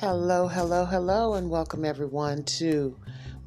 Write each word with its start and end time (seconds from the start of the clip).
Hello, 0.00 0.46
hello, 0.46 0.84
hello, 0.84 1.34
and 1.34 1.50
welcome 1.50 1.84
everyone 1.84 2.44
to 2.44 2.96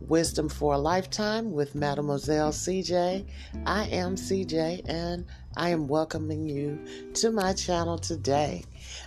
Wisdom 0.01 0.49
for 0.49 0.73
a 0.73 0.77
Lifetime 0.77 1.53
with 1.53 1.75
Mademoiselle 1.75 2.51
CJ. 2.51 3.25
I 3.65 3.85
am 3.85 4.15
CJ 4.15 4.81
and 4.85 5.25
I 5.55 5.69
am 5.69 5.87
welcoming 5.87 6.45
you 6.45 6.77
to 7.13 7.31
my 7.31 7.53
channel 7.53 7.97
today. 7.97 8.65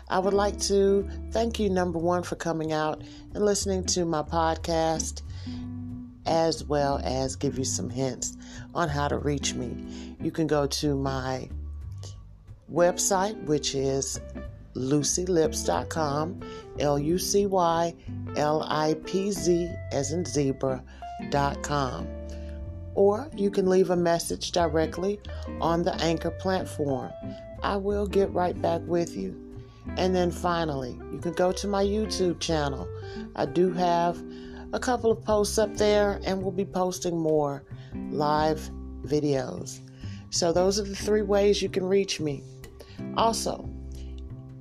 I 0.08 0.20
would 0.20 0.32
like 0.32 0.58
to 0.60 1.06
thank 1.32 1.60
you, 1.60 1.68
number 1.68 1.98
one, 1.98 2.22
for 2.22 2.36
coming 2.36 2.72
out 2.72 3.02
and 3.34 3.44
listening 3.44 3.84
to 3.88 4.06
my 4.06 4.22
podcast, 4.22 5.20
as 6.24 6.64
well 6.64 6.98
as 7.04 7.36
give 7.36 7.58
you 7.58 7.64
some 7.64 7.90
hints 7.90 8.38
on 8.74 8.88
how 8.88 9.06
to 9.06 9.18
reach 9.18 9.52
me. 9.52 10.16
You 10.18 10.30
can 10.30 10.46
go 10.46 10.66
to 10.66 10.96
my 10.96 11.50
website, 12.72 13.38
which 13.44 13.74
is 13.74 14.18
lucylipz.com, 14.74 16.40
L 16.78 16.98
U 16.98 17.18
C 17.18 17.46
Y 17.46 17.94
L 18.36 18.62
I 18.68 18.94
P 19.06 19.30
Z 19.30 19.70
as 19.92 20.12
in 20.12 20.24
zebra.com. 20.24 22.08
Or 22.94 23.28
you 23.34 23.50
can 23.50 23.66
leave 23.68 23.90
a 23.90 23.96
message 23.96 24.52
directly 24.52 25.20
on 25.60 25.82
the 25.82 25.94
Anchor 25.96 26.30
platform. 26.30 27.10
I 27.62 27.76
will 27.76 28.06
get 28.06 28.32
right 28.32 28.60
back 28.60 28.82
with 28.84 29.16
you. 29.16 29.40
And 29.96 30.14
then 30.14 30.30
finally, 30.30 30.98
you 31.12 31.18
can 31.18 31.32
go 31.32 31.52
to 31.52 31.68
my 31.68 31.84
YouTube 31.84 32.40
channel. 32.40 32.88
I 33.36 33.46
do 33.46 33.72
have 33.72 34.22
a 34.72 34.78
couple 34.78 35.10
of 35.10 35.22
posts 35.24 35.58
up 35.58 35.76
there, 35.76 36.20
and 36.24 36.42
we'll 36.42 36.52
be 36.52 36.64
posting 36.64 37.18
more 37.18 37.64
live 38.10 38.70
videos. 39.02 39.80
So, 40.30 40.52
those 40.52 40.80
are 40.80 40.84
the 40.84 40.96
three 40.96 41.22
ways 41.22 41.62
you 41.62 41.68
can 41.68 41.84
reach 41.84 42.18
me. 42.18 42.42
Also, 43.16 43.68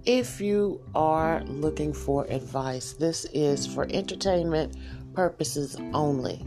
if 0.05 0.41
you 0.41 0.81
are 0.95 1.43
looking 1.45 1.94
for 1.94 2.25
advice, 2.25 2.94
this 2.94 3.25
is 3.33 3.66
for 3.66 3.88
entertainment 3.89 4.75
purposes 5.14 5.77
only. 5.94 6.45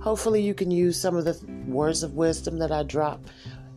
Hopefully, 0.00 0.42
you 0.42 0.54
can 0.54 0.70
use 0.70 1.00
some 1.00 1.16
of 1.16 1.24
the 1.24 1.38
words 1.66 2.02
of 2.02 2.14
wisdom 2.14 2.58
that 2.58 2.70
I 2.70 2.84
drop. 2.84 3.20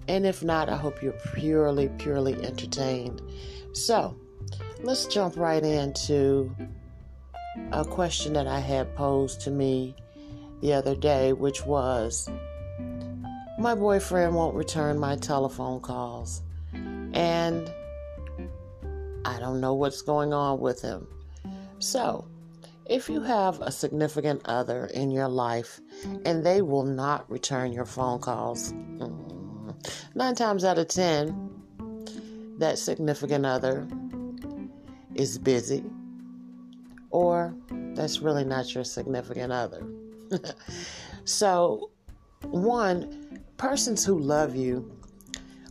And 0.08 0.26
if 0.26 0.44
not, 0.44 0.70
I 0.70 0.78
hope 0.78 1.02
you're 1.02 1.18
purely, 1.34 1.90
purely 1.98 2.34
entertained. 2.44 3.22
So, 3.74 4.16
let's 4.84 5.08
jump 5.08 5.36
right 5.36 5.64
into 5.64 6.56
a 7.72 7.84
question 7.84 8.34
that 8.34 8.48
I 8.48 8.60
had 8.60 8.96
posed 8.96 9.42
to 9.42 9.52
me 9.52 9.96
the 10.62 10.74
other 10.74 10.96
day, 10.96 11.34
which 11.34 11.66
was 11.66 12.30
My 13.58 13.74
boyfriend 13.74 14.36
won't 14.36 14.56
return 14.56 15.00
my 15.00 15.16
telephone 15.16 15.82
calls. 15.82 16.44
And 17.14 17.72
I 19.26 19.40
don't 19.40 19.60
know 19.62 19.74
what's 19.74 20.02
going 20.02 20.34
on 20.34 20.60
with 20.60 20.82
him. 20.82 21.08
So, 21.80 22.28
if 22.86 23.10
you 23.10 23.22
have 23.22 23.62
a 23.62 23.72
significant 23.72 24.42
other 24.46 24.86
in 24.88 25.12
your 25.12 25.28
life 25.28 25.80
and 26.26 26.46
they 26.46 26.62
will 26.62 26.84
not 26.84 27.30
return 27.30 27.72
your 27.72 27.86
phone 27.86 28.20
calls, 28.20 28.74
mm, 28.74 29.94
nine 30.16 30.36
times 30.36 30.66
out 30.66 30.78
of 30.78 30.88
ten, 30.88 31.50
that 32.58 32.78
significant 32.78 33.46
other 33.46 33.88
is 35.16 35.38
busy 35.38 35.84
or 37.12 37.54
that's 37.94 38.20
really 38.20 38.44
not 38.44 38.74
your 38.74 38.84
significant 38.84 39.52
other. 39.52 39.86
so, 41.26 41.92
one, 42.44 43.40
persons 43.58 44.06
who 44.06 44.18
love 44.18 44.56
you 44.56 44.92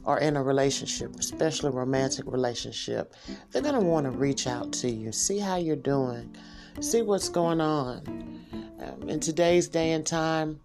are 0.05 0.19
in 0.19 0.37
a 0.37 0.43
relationship, 0.43 1.15
especially 1.19 1.71
romantic 1.71 2.25
relationship, 2.27 3.15
they're 3.51 3.63
going 3.63 3.75
to 3.75 3.81
want 3.81 4.05
to 4.05 4.11
reach 4.11 4.47
out 4.47 4.73
to 4.73 4.91
you, 4.91 5.13
see 5.13 5.39
how 5.39 5.57
you're 5.57 5.77
doing, 5.77 6.35
see 6.81 7.03
what's 7.03 7.29
going 7.29 7.61
on. 7.61 8.41
Um, 8.81 9.09
in 9.09 9.21
today's 9.21 9.69
day 9.69 9.93
and 9.93 10.07
time, 10.07 10.61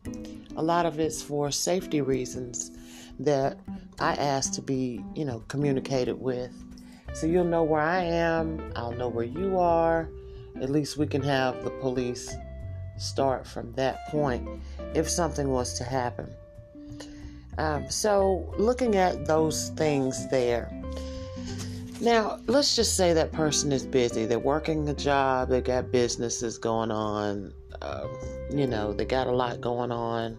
a 0.55 0.63
lot 0.63 0.85
of 0.85 0.99
it's 0.99 1.21
for 1.21 1.51
safety 1.51 2.01
reasons 2.01 2.71
that 3.19 3.59
I 3.99 4.13
ask 4.13 4.53
to 4.53 4.61
be, 4.61 5.03
you 5.15 5.25
know, 5.25 5.43
communicated 5.47 6.19
with. 6.19 6.51
So 7.13 7.27
you'll 7.27 7.45
know 7.45 7.63
where 7.63 7.81
I 7.81 8.03
am, 8.03 8.71
I'll 8.75 8.91
know 8.91 9.07
where 9.07 9.25
you 9.25 9.57
are. 9.59 10.09
At 10.61 10.69
least 10.69 10.97
we 10.97 11.07
can 11.07 11.21
have 11.23 11.63
the 11.63 11.71
police 11.71 12.33
start 12.97 13.45
from 13.45 13.73
that 13.73 14.07
point 14.07 14.47
if 14.93 15.09
something 15.09 15.49
was 15.49 15.77
to 15.77 15.83
happen. 15.83 16.33
Um, 17.57 17.89
so, 17.89 18.53
looking 18.57 18.95
at 18.95 19.25
those 19.25 19.69
things 19.69 20.27
there. 20.29 20.69
Now, 22.01 22.39
let's 22.47 22.75
just 22.75 22.97
say 22.97 23.13
that 23.13 23.31
person 23.31 23.71
is 23.71 23.85
busy. 23.85 24.25
They're 24.25 24.39
working 24.39 24.89
a 24.89 24.93
job, 24.93 25.49
they 25.49 25.61
got 25.61 25.91
businesses 25.91 26.57
going 26.57 26.91
on, 26.91 27.53
uh, 27.81 28.07
you 28.51 28.67
know, 28.67 28.91
they 28.91 29.05
got 29.05 29.27
a 29.27 29.31
lot 29.31 29.61
going 29.61 29.91
on, 29.91 30.38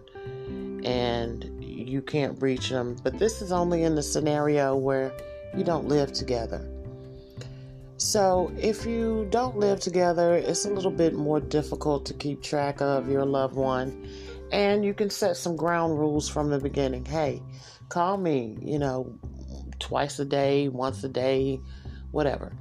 and 0.85 1.63
you 1.63 2.01
can't 2.03 2.39
reach 2.41 2.69
them. 2.69 2.95
But 3.03 3.17
this 3.17 3.41
is 3.41 3.51
only 3.51 3.83
in 3.83 3.95
the 3.95 4.03
scenario 4.03 4.75
where 4.75 5.11
you 5.57 5.63
don't 5.63 5.87
live 5.87 6.13
together. 6.13 6.63
So, 7.97 8.51
if 8.59 8.85
you 8.85 9.27
don't 9.31 9.57
live 9.57 9.79
together, 9.79 10.35
it's 10.35 10.65
a 10.65 10.69
little 10.69 10.91
bit 10.91 11.15
more 11.15 11.39
difficult 11.39 12.05
to 12.05 12.13
keep 12.13 12.43
track 12.43 12.79
of 12.79 13.09
your 13.09 13.25
loved 13.25 13.55
one 13.55 14.07
and 14.51 14.85
you 14.85 14.93
can 14.93 15.09
set 15.09 15.37
some 15.37 15.55
ground 15.55 15.97
rules 15.97 16.29
from 16.29 16.49
the 16.49 16.59
beginning. 16.59 17.05
Hey, 17.05 17.41
call 17.89 18.17
me, 18.17 18.57
you 18.61 18.79
know, 18.79 19.13
twice 19.79 20.19
a 20.19 20.25
day, 20.25 20.69
once 20.69 21.03
a 21.03 21.09
day, 21.09 21.59
whatever. 22.11 22.51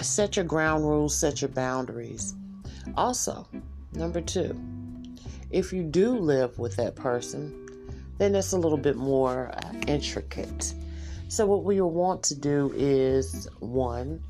Set 0.00 0.36
your 0.36 0.44
ground 0.44 0.84
rules, 0.84 1.16
set 1.16 1.40
your 1.40 1.50
boundaries. 1.50 2.34
Also, 2.96 3.46
number 3.92 4.20
two, 4.20 4.58
if 5.50 5.72
you 5.72 5.82
do 5.82 6.18
live 6.18 6.58
with 6.58 6.76
that 6.76 6.94
person, 6.94 7.60
then 8.18 8.34
it's 8.34 8.52
a 8.52 8.58
little 8.58 8.78
bit 8.78 8.96
more 8.96 9.50
uh, 9.54 9.72
intricate. 9.86 10.74
So, 11.28 11.46
what 11.46 11.64
we 11.64 11.80
will 11.80 11.90
want 11.90 12.22
to 12.24 12.34
do 12.34 12.72
is 12.76 13.48
one, 13.60 14.22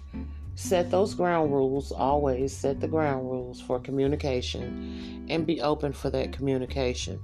set 0.55 0.91
those 0.91 1.15
ground 1.15 1.53
rules, 1.53 1.93
always 1.93 2.57
set 2.57 2.81
the 2.81 2.89
ground 2.89 3.31
rules 3.31 3.61
for 3.61 3.81
communication 3.81 5.27
and 5.29 5.47
be 5.47 5.61
open 5.61 5.93
for 5.93 6.11
that 6.11 6.33
communication. 6.33 7.21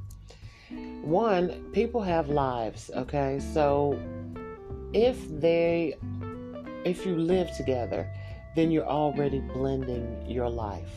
One, 1.02 1.70
people 1.72 2.02
have 2.02 2.28
lives, 2.28 2.90
okay? 2.94 3.40
So 3.52 3.98
if 4.92 5.16
they 5.40 5.96
if 6.84 7.04
you 7.04 7.16
live 7.16 7.54
together, 7.56 8.10
then 8.56 8.70
you're 8.70 8.86
already 8.86 9.40
blending 9.40 10.24
your 10.28 10.48
life. 10.48 10.90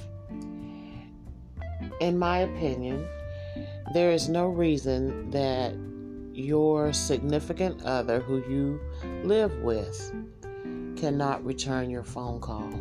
In 1.99 2.17
my 2.17 2.39
opinion, 2.39 3.05
there 3.93 4.11
is 4.11 4.29
no 4.29 4.47
reason 4.47 5.29
that 5.31 5.75
your 6.33 6.93
significant 6.93 7.83
other 7.83 8.19
who 8.19 8.37
you 8.49 8.79
live 9.23 9.53
with 9.61 10.11
cannot 10.95 11.43
return 11.45 11.89
your 11.89 12.03
phone 12.03 12.39
call. 12.39 12.71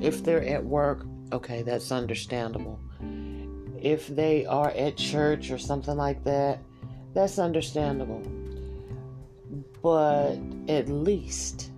If 0.00 0.22
they're 0.22 0.44
at 0.44 0.64
work, 0.64 1.06
okay, 1.32 1.62
that's 1.62 1.90
understandable. 1.90 2.78
If 3.80 4.08
they 4.08 4.46
are 4.46 4.70
at 4.70 4.96
church 4.96 5.50
or 5.50 5.58
something 5.58 5.96
like 5.96 6.24
that, 6.24 6.60
that's 7.14 7.38
understandable. 7.38 8.22
But 9.82 10.36
at 10.68 10.88
least 10.88 11.70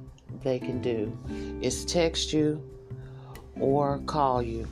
they 0.42 0.58
can 0.58 0.80
do 0.80 1.16
is 1.60 1.84
text 1.84 2.32
you 2.32 2.62
or 3.60 3.98
call 4.06 4.42
you. 4.42 4.66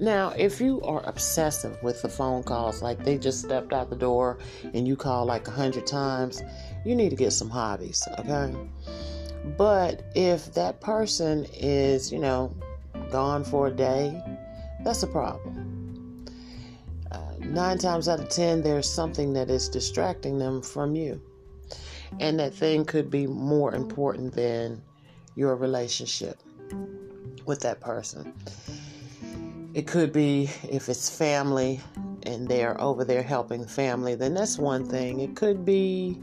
Now, 0.00 0.30
if 0.30 0.62
you 0.62 0.80
are 0.80 1.06
obsessive 1.06 1.80
with 1.82 2.00
the 2.00 2.08
phone 2.08 2.42
calls, 2.42 2.80
like 2.80 3.04
they 3.04 3.18
just 3.18 3.40
stepped 3.40 3.74
out 3.74 3.90
the 3.90 3.96
door 3.96 4.38
and 4.72 4.88
you 4.88 4.96
call 4.96 5.26
like 5.26 5.46
a 5.46 5.50
hundred 5.50 5.86
times, 5.86 6.42
you 6.86 6.96
need 6.96 7.10
to 7.10 7.16
get 7.16 7.32
some 7.32 7.50
hobbies, 7.50 8.08
okay? 8.18 8.56
But 9.58 10.02
if 10.14 10.54
that 10.54 10.80
person 10.80 11.46
is, 11.52 12.10
you 12.10 12.18
know, 12.18 12.56
gone 13.10 13.44
for 13.44 13.66
a 13.66 13.70
day, 13.70 14.18
that's 14.82 15.02
a 15.02 15.06
problem. 15.06 16.24
Uh, 17.12 17.34
nine 17.40 17.76
times 17.76 18.08
out 18.08 18.20
of 18.20 18.30
ten, 18.30 18.62
there's 18.62 18.88
something 18.88 19.34
that 19.34 19.50
is 19.50 19.68
distracting 19.68 20.38
them 20.38 20.62
from 20.62 20.96
you. 20.96 21.20
And 22.20 22.40
that 22.40 22.54
thing 22.54 22.86
could 22.86 23.10
be 23.10 23.26
more 23.26 23.74
important 23.74 24.32
than 24.32 24.80
your 25.34 25.56
relationship 25.56 26.38
with 27.44 27.60
that 27.60 27.80
person. 27.80 28.32
It 29.72 29.86
could 29.86 30.12
be 30.12 30.50
if 30.68 30.88
it's 30.88 31.08
family 31.08 31.80
and 32.24 32.48
they're 32.48 32.80
over 32.80 33.04
there 33.04 33.22
helping 33.22 33.66
family, 33.66 34.14
then 34.14 34.34
that's 34.34 34.58
one 34.58 34.84
thing. 34.84 35.20
It 35.20 35.36
could 35.36 35.64
be 35.64 36.18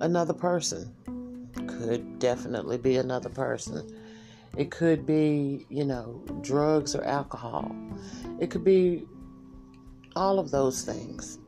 another 0.00 0.32
person 0.32 0.94
could 1.78 2.18
definitely 2.18 2.78
be 2.78 2.96
another 2.96 3.28
person. 3.28 3.86
It 4.56 4.70
could 4.70 5.06
be, 5.06 5.66
you 5.68 5.84
know, 5.84 6.22
drugs 6.40 6.94
or 6.94 7.04
alcohol. 7.04 7.74
It 8.40 8.50
could 8.50 8.64
be 8.64 9.06
all 10.16 10.38
of 10.38 10.50
those 10.50 10.82
things. 10.82 11.38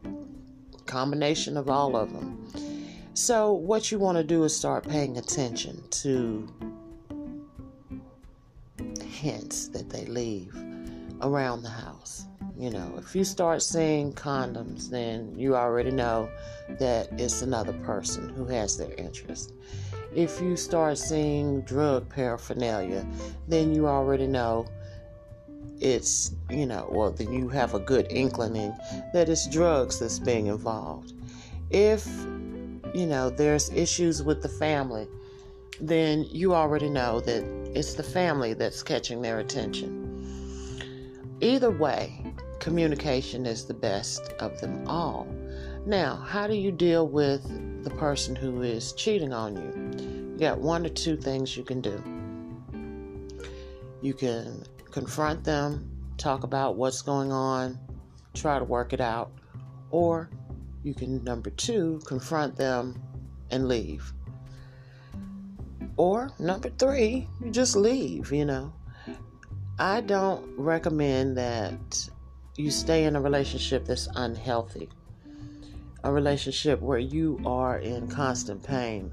Combination 0.86 1.56
of 1.56 1.68
all 1.68 1.96
of 1.96 2.12
them. 2.12 2.46
So, 3.14 3.52
what 3.52 3.90
you 3.90 3.98
want 3.98 4.18
to 4.18 4.24
do 4.24 4.44
is 4.44 4.56
start 4.56 4.88
paying 4.88 5.18
attention 5.18 5.82
to 5.90 6.48
hints 9.04 9.68
that 9.68 9.90
they 9.90 10.06
leave 10.06 10.54
around 11.22 11.62
the 11.62 11.70
house. 11.70 12.26
You 12.56 12.70
know, 12.70 12.94
if 12.98 13.16
you 13.16 13.24
start 13.24 13.62
seeing 13.62 14.12
condoms, 14.12 14.90
then 14.90 15.34
you 15.38 15.56
already 15.56 15.90
know 15.90 16.28
that 16.78 17.08
it's 17.18 17.42
another 17.42 17.72
person 17.72 18.28
who 18.30 18.44
has 18.46 18.76
their 18.76 18.92
interest. 18.94 19.54
If 20.14 20.40
you 20.40 20.56
start 20.56 20.98
seeing 20.98 21.62
drug 21.62 22.08
paraphernalia, 22.08 23.06
then 23.48 23.74
you 23.74 23.86
already 23.86 24.26
know 24.26 24.66
it's, 25.80 26.32
you 26.50 26.66
know, 26.66 26.88
well, 26.90 27.10
then 27.10 27.32
you 27.32 27.48
have 27.48 27.74
a 27.74 27.80
good 27.80 28.06
inkling 28.10 28.74
that 29.14 29.28
it's 29.28 29.48
drugs 29.48 29.98
that's 29.98 30.18
being 30.18 30.46
involved. 30.46 31.14
If, 31.70 32.06
you 32.94 33.06
know, 33.06 33.30
there's 33.30 33.70
issues 33.70 34.22
with 34.22 34.42
the 34.42 34.48
family, 34.48 35.08
then 35.80 36.24
you 36.24 36.54
already 36.54 36.90
know 36.90 37.20
that 37.20 37.42
it's 37.74 37.94
the 37.94 38.02
family 38.02 38.52
that's 38.52 38.82
catching 38.82 39.22
their 39.22 39.38
attention. 39.38 39.99
Either 41.42 41.70
way, 41.70 42.22
communication 42.58 43.46
is 43.46 43.64
the 43.64 43.72
best 43.72 44.34
of 44.40 44.60
them 44.60 44.86
all. 44.86 45.26
Now, 45.86 46.16
how 46.16 46.46
do 46.46 46.54
you 46.54 46.70
deal 46.70 47.08
with 47.08 47.42
the 47.82 47.90
person 47.90 48.36
who 48.36 48.60
is 48.60 48.92
cheating 48.92 49.32
on 49.32 49.56
you? 49.56 50.32
You 50.32 50.38
got 50.38 50.58
one 50.58 50.84
or 50.84 50.90
two 50.90 51.16
things 51.16 51.56
you 51.56 51.64
can 51.64 51.80
do. 51.80 52.02
You 54.02 54.12
can 54.12 54.64
confront 54.90 55.42
them, 55.42 55.90
talk 56.18 56.44
about 56.44 56.76
what's 56.76 57.00
going 57.00 57.32
on, 57.32 57.78
try 58.34 58.58
to 58.58 58.64
work 58.64 58.92
it 58.92 59.00
out, 59.00 59.32
or 59.90 60.28
you 60.82 60.92
can, 60.92 61.24
number 61.24 61.48
two, 61.48 62.02
confront 62.04 62.56
them 62.56 63.00
and 63.50 63.66
leave. 63.66 64.12
Or 65.96 66.30
number 66.38 66.68
three, 66.68 67.28
you 67.42 67.50
just 67.50 67.76
leave, 67.76 68.30
you 68.30 68.44
know. 68.44 68.74
I 69.80 70.02
don't 70.02 70.46
recommend 70.56 71.36
that 71.38 72.08
you 72.56 72.70
stay 72.70 73.04
in 73.04 73.16
a 73.16 73.20
relationship 73.20 73.86
that's 73.86 74.08
unhealthy, 74.14 74.88
a 76.04 76.12
relationship 76.12 76.80
where 76.80 76.98
you 76.98 77.40
are 77.44 77.78
in 77.78 78.06
constant 78.06 78.62
pain 78.62 79.10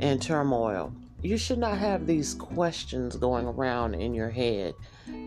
and 0.00 0.20
turmoil 0.20 0.92
you 1.20 1.36
should 1.36 1.58
not 1.58 1.78
have 1.78 2.06
these 2.06 2.34
questions 2.34 3.16
going 3.16 3.46
around 3.46 3.94
in 3.94 4.14
your 4.14 4.30
head 4.30 4.74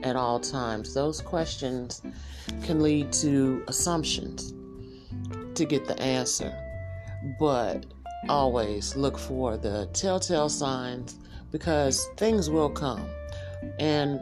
at 0.03 0.15
all 0.15 0.39
times. 0.39 0.93
Those 0.93 1.19
questions 1.19 2.01
can 2.63 2.81
lead 2.81 3.11
to 3.13 3.63
assumptions 3.67 4.53
to 5.55 5.65
get 5.65 5.85
the 5.85 5.99
answer. 6.01 6.53
But 7.39 7.87
always 8.29 8.95
look 8.95 9.17
for 9.17 9.57
the 9.57 9.89
telltale 9.91 10.47
signs 10.47 11.17
because 11.51 12.07
things 12.15 12.49
will 12.49 12.69
come. 12.69 13.05
And 13.79 14.21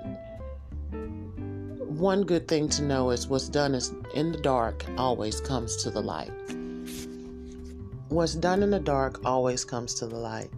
one 1.79 2.23
good 2.23 2.47
thing 2.47 2.69
to 2.69 2.83
know 2.83 3.09
is 3.09 3.27
what's 3.27 3.49
done 3.49 3.75
is 3.75 3.93
in 4.13 4.31
the 4.31 4.37
dark 4.37 4.85
always 4.97 5.41
comes 5.41 5.75
to 5.83 5.91
the 5.91 6.01
light. 6.01 6.31
What's 8.09 8.35
done 8.35 8.63
in 8.63 8.71
the 8.71 8.79
dark 8.79 9.19
always 9.25 9.65
comes 9.65 9.93
to 9.95 10.07
the 10.07 10.15
light. 10.15 10.49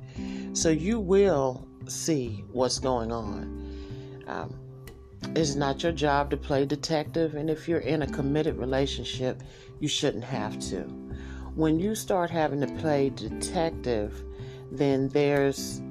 So 0.53 0.69
you 0.69 0.99
will 0.99 1.67
see 1.87 2.43
what's 2.51 2.79
going 2.79 3.11
on. 3.11 3.75
Um, 4.27 4.55
it's 5.35 5.55
not 5.55 5.83
your 5.83 5.91
job 5.91 6.29
to 6.31 6.37
play 6.37 6.65
detective, 6.65 7.35
and 7.35 7.49
if 7.49 7.67
you're 7.67 7.79
in 7.79 8.01
a 8.01 8.07
committed 8.07 8.57
relationship, 8.57 9.41
you 9.79 9.87
shouldn't 9.87 10.23
have 10.23 10.59
to. 10.69 10.81
When 11.55 11.79
you 11.79 11.95
start 11.95 12.29
having 12.29 12.61
to 12.61 12.67
play 12.67 13.09
detective, 13.09 14.23
then 14.71 15.09
there's 15.09 15.81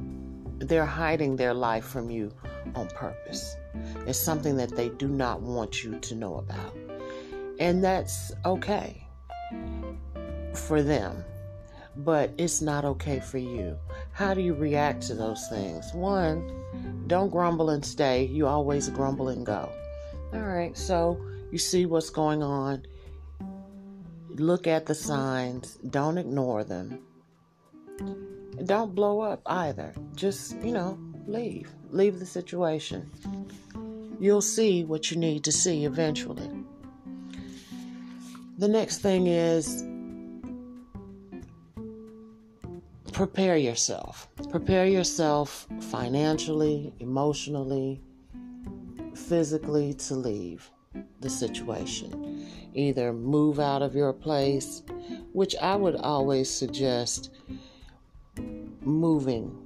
they're 0.59 0.87
hiding 0.87 1.37
their 1.37 1.55
life 1.55 1.85
from 1.85 2.11
you 2.11 2.33
on 2.75 2.89
purpose. 2.89 3.57
It's 4.07 4.19
something 4.19 4.57
that 4.57 4.77
they 4.77 4.89
do 4.91 5.09
not 5.09 5.43
want 5.43 5.85
you 5.85 5.99
to 5.99 6.15
know 6.15 6.37
about. 6.37 6.77
And 7.59 7.85
that's 7.85 8.33
okay 8.45 9.07
for 10.55 10.83
them 10.83 11.25
but 11.97 12.33
it's 12.39 12.63
not 12.63 12.85
okay 12.85 13.21
for 13.21 13.39
you. 13.39 13.77
How 14.13 14.35
do 14.35 14.41
you 14.41 14.55
react 14.55 15.03
to 15.09 15.15
those 15.15 15.47
things? 15.49 15.93
One, 15.93 17.05
don't 17.07 17.31
grumble 17.31 17.71
and 17.71 17.85
stay. 17.85 18.25
You 18.25 18.47
always 18.47 18.89
grumble 18.89 19.29
and 19.29 19.45
go. 19.45 19.71
All 20.33 20.41
right, 20.41 20.77
so 20.77 21.21
you 21.51 21.59
see 21.59 21.87
what's 21.87 22.11
going 22.11 22.43
on. 22.43 22.87
Look 24.31 24.67
at 24.67 24.87
the 24.87 24.95
signs. 24.95 25.79
Don't 25.89 26.19
ignore 26.19 26.65
them. 26.65 27.01
Don't 28.65 28.95
blow 28.95 29.21
up 29.21 29.43
either. 29.47 29.95
Just, 30.15 30.57
you 30.63 30.73
know, 30.73 30.99
leave. 31.31 31.71
Leave 31.91 32.19
the 32.19 32.27
situation. 32.27 33.11
You'll 34.19 34.43
see 34.43 34.85
what 34.85 35.11
you 35.11 35.17
need 35.17 35.45
to 35.45 35.53
see 35.53 35.85
eventually. 35.85 36.51
The 38.59 38.69
next 38.69 38.99
thing 38.99 39.27
is 39.27 39.85
prepare 43.13 43.57
yourself. 43.57 44.29
Prepare 44.51 44.87
yourself 44.87 45.67
financially, 45.81 46.93
emotionally, 47.01 48.01
physically 49.15 49.95
to 49.95 50.15
leave 50.15 50.71
the 51.21 51.31
situation. 51.31 52.47
Either 52.75 53.13
move 53.13 53.61
out 53.61 53.83
of 53.83 53.95
your 53.95 54.13
place, 54.13 54.83
which 55.33 55.57
I 55.57 55.77
would 55.77 55.97
always 55.97 56.51
suggest 56.51 57.31
moving 58.83 59.60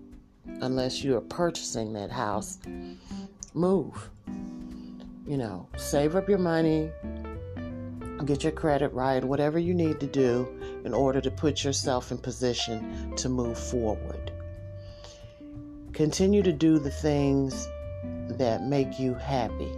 unless 0.47 1.03
you 1.03 1.17
are 1.17 1.21
purchasing 1.21 1.93
that 1.95 2.11
house. 2.11 2.59
Move. 3.55 4.11
You 5.27 5.39
know, 5.39 5.69
save 5.77 6.17
up 6.17 6.29
your 6.29 6.39
money, 6.39 6.91
get 8.25 8.43
your 8.43 8.53
credit 8.53 8.93
right, 8.93 9.25
whatever 9.25 9.59
you 9.59 9.75
need 9.75 10.01
to 10.01 10.07
do 10.07 10.49
in 10.85 10.93
order 10.93 11.21
to 11.21 11.31
put 11.31 11.65
yourself 11.65 12.11
in 12.11 12.19
position 12.19 13.15
to 13.17 13.29
move 13.29 13.59
forward. 13.59 14.33
Continue 15.93 16.43
to 16.43 16.53
do 16.53 16.79
the 16.79 16.91
things 16.91 17.69
that 18.29 18.63
make 18.65 18.99
you 18.99 19.15
happy, 19.15 19.71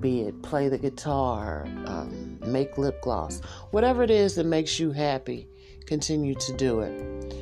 be 0.00 0.22
it 0.22 0.42
play 0.42 0.68
the 0.68 0.78
guitar, 0.78 1.66
um, 1.86 2.38
make 2.46 2.78
lip 2.78 3.00
gloss, 3.02 3.40
whatever 3.70 4.02
it 4.02 4.10
is 4.10 4.34
that 4.36 4.46
makes 4.46 4.78
you 4.78 4.90
happy, 4.90 5.48
continue 5.86 6.34
to 6.34 6.56
do 6.56 6.80
it. 6.80 7.34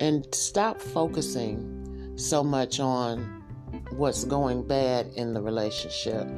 And 0.00 0.26
stop 0.34 0.80
focusing 0.80 1.79
so 2.20 2.42
much 2.42 2.80
on 2.80 3.42
what's 3.90 4.24
going 4.24 4.66
bad 4.66 5.06
in 5.16 5.32
the 5.32 5.40
relationship. 5.40 6.28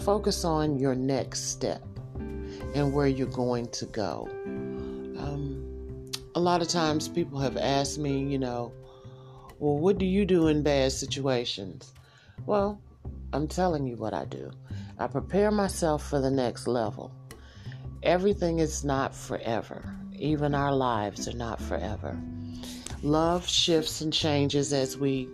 Focus 0.00 0.44
on 0.44 0.78
your 0.78 0.94
next 0.94 1.50
step 1.50 1.82
and 2.74 2.92
where 2.92 3.06
you're 3.06 3.26
going 3.26 3.68
to 3.68 3.86
go 3.86 4.28
um, 5.22 6.10
a 6.34 6.40
lot 6.40 6.62
of 6.62 6.68
times 6.68 7.08
people 7.08 7.38
have 7.38 7.56
asked 7.56 7.98
me, 7.98 8.24
you 8.24 8.38
know, 8.38 8.72
well, 9.58 9.78
what 9.78 9.98
do 9.98 10.06
you 10.06 10.24
do 10.24 10.48
in 10.48 10.62
bad 10.62 10.92
situations? 10.92 11.92
Well, 12.46 12.80
I'm 13.32 13.46
telling 13.46 13.86
you 13.86 13.96
what 13.96 14.14
I 14.14 14.24
do. 14.24 14.50
I 14.98 15.06
prepare 15.06 15.50
myself 15.50 16.08
for 16.08 16.20
the 16.20 16.30
next 16.30 16.66
level. 16.66 17.12
Everything 18.02 18.58
is 18.58 18.84
not 18.84 19.14
forever, 19.14 19.96
even 20.12 20.54
our 20.54 20.74
lives 20.74 21.28
are 21.28 21.36
not 21.36 21.60
forever. 21.60 22.20
Love 23.02 23.48
shifts 23.48 24.00
and 24.00 24.12
changes 24.12 24.72
as 24.72 24.96
we 24.96 25.28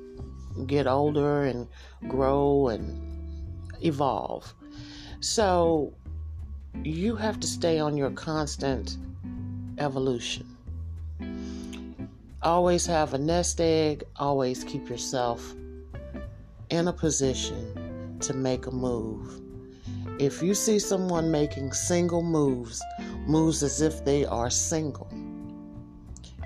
get 0.66 0.87
older 0.87 1.44
and 1.44 1.68
grow 2.08 2.68
and 2.68 2.98
evolve. 3.82 4.54
So 5.20 5.92
you 6.82 7.14
have 7.16 7.38
to 7.40 7.46
stay 7.46 7.78
on 7.78 7.96
your 7.96 8.10
constant 8.10 8.96
evolution. 9.78 10.46
Always 12.42 12.87
have 12.87 13.12
a 13.12 13.18
nest 13.18 13.60
egg, 13.60 14.04
always 14.16 14.64
keep 14.64 14.88
yourself 14.88 15.54
in 16.70 16.88
a 16.88 16.92
position 16.92 18.18
to 18.20 18.32
make 18.32 18.66
a 18.66 18.70
move. 18.70 19.42
If 20.18 20.42
you 20.42 20.54
see 20.54 20.78
someone 20.78 21.30
making 21.30 21.72
single 21.72 22.22
moves, 22.22 22.82
moves 23.26 23.62
as 23.62 23.82
if 23.82 24.04
they 24.04 24.25
are 24.25 24.50
single, 24.50 25.08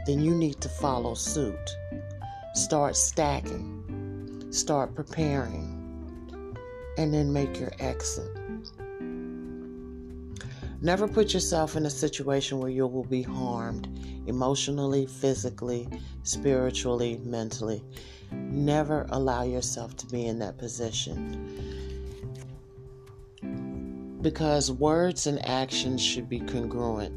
then 0.07 0.21
you 0.21 0.35
need 0.35 0.61
to 0.61 0.69
follow 0.69 1.15
suit. 1.15 1.77
Start 2.55 2.97
stacking, 2.97 4.47
start 4.51 4.95
preparing, 4.95 5.79
and 6.99 7.15
then 7.15 7.33
make 7.33 7.59
your 7.59 7.73
exit. 7.79 8.31
Never 10.81 11.07
put 11.07 11.33
yourself 11.33 11.77
in 11.77 11.87
a 11.87 11.91
situation 11.91 12.59
where 12.59 12.71
you 12.71 12.87
will 12.89 13.05
be 13.05 13.23
harmed 13.23 13.89
emotionally, 14.27 15.07
physically, 15.07 15.89
spiritually, 16.25 17.21
mentally. 17.25 17.85
Never 18.33 19.07
allow 19.11 19.45
yourself 19.45 19.97
to 19.99 20.07
be 20.07 20.27
in 20.27 20.41
that 20.41 20.59
position. 20.59 21.49
Because 24.21 24.73
words 24.73 25.27
and 25.27 25.45
actions 25.47 26.03
should 26.03 26.29
be 26.29 26.41
congruent. 26.41 27.15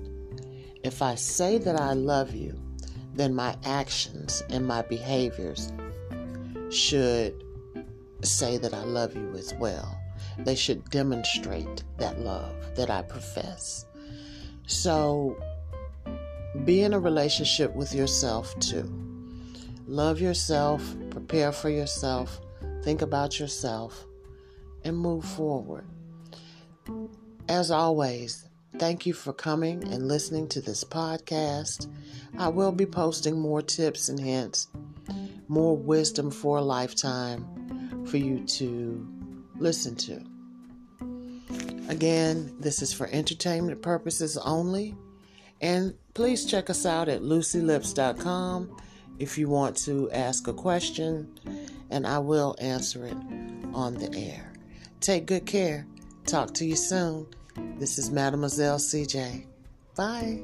If 0.84 1.02
I 1.02 1.16
say 1.16 1.58
that 1.58 1.80
I 1.80 1.94
love 1.94 2.36
you, 2.36 2.60
then 3.16 3.34
my 3.34 3.56
actions 3.66 4.44
and 4.50 4.68
my 4.68 4.82
behaviors 4.82 5.72
should 6.70 7.44
say 8.22 8.58
that 8.58 8.74
I 8.74 8.84
love 8.84 9.16
you 9.16 9.34
as 9.36 9.54
well. 9.56 9.98
They 10.40 10.56
should 10.56 10.90
demonstrate 10.90 11.84
that 11.98 12.20
love 12.20 12.54
that 12.76 12.90
I 12.90 13.02
profess. 13.04 13.86
So 14.68 15.38
be 16.66 16.82
in 16.82 16.94
a 16.94 17.00
relationship 17.00 17.74
with 17.76 17.94
yourself 17.94 18.58
too. 18.60 18.92
Love 19.88 20.20
yourself, 20.20 20.96
prepare 21.12 21.52
for 21.52 21.70
yourself, 21.70 22.42
think 22.84 23.02
about 23.02 23.40
yourself, 23.40 24.06
and 24.84 24.98
move 24.98 25.24
forward. 25.24 25.86
As 27.48 27.70
always, 27.72 28.48
thank 28.80 29.06
you 29.06 29.14
for 29.14 29.34
coming 29.34 29.84
and 29.92 30.08
listening 30.08 30.48
to 30.50 30.62
this 30.62 30.84
podcast. 30.84 31.92
I 32.38 32.50
will 32.50 32.72
be 32.72 32.86
posting 32.86 33.40
more 33.40 33.62
tips 33.62 34.10
and 34.10 34.20
hints, 34.20 34.68
more 35.48 35.78
wisdom 35.78 36.32
for 36.32 36.58
a 36.58 36.62
lifetime 36.62 38.06
for 38.06 38.18
you 38.18 38.46
to 38.46 39.08
listen 39.58 39.96
to. 39.96 40.22
Again, 41.88 42.56
this 42.60 42.82
is 42.82 42.92
for 42.92 43.08
entertainment 43.08 43.82
purposes 43.82 44.38
only. 44.38 44.96
And 45.62 45.96
please 46.14 46.46
check 46.46 46.70
us 46.70 46.86
out 46.86 47.08
at 47.08 47.22
lucylipz.com 47.22 48.76
if 49.20 49.38
you 49.38 49.48
want 49.48 49.78
to 49.78 50.12
ask 50.12 50.48
a 50.48 50.54
question, 50.54 51.40
and 51.90 52.06
I 52.06 52.20
will 52.20 52.56
answer 52.60 53.06
it 53.06 53.18
on 53.74 53.94
the 53.94 54.14
air. 54.14 54.52
Take 55.00 55.26
good 55.26 55.46
care. 55.46 55.88
Talk 56.26 56.54
to 56.56 56.66
you 56.66 56.76
soon. 56.76 57.28
This 57.78 57.98
is 57.98 58.12
Mademoiselle 58.12 58.78
CJ. 58.78 59.46
Bye. 59.96 60.42